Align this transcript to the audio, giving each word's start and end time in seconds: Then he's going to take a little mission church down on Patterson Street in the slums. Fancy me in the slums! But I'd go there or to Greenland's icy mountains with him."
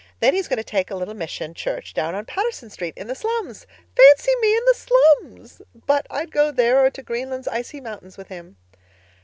Then 0.19 0.33
he's 0.33 0.47
going 0.47 0.57
to 0.57 0.63
take 0.63 0.89
a 0.89 0.95
little 0.95 1.13
mission 1.13 1.53
church 1.53 1.93
down 1.93 2.15
on 2.15 2.25
Patterson 2.25 2.71
Street 2.71 2.95
in 2.97 3.05
the 3.05 3.13
slums. 3.13 3.67
Fancy 3.95 4.31
me 4.41 4.57
in 4.57 4.65
the 4.65 4.73
slums! 4.73 5.61
But 5.85 6.07
I'd 6.09 6.31
go 6.31 6.49
there 6.49 6.83
or 6.83 6.89
to 6.89 7.03
Greenland's 7.03 7.47
icy 7.47 7.79
mountains 7.79 8.17
with 8.17 8.29
him." 8.29 8.57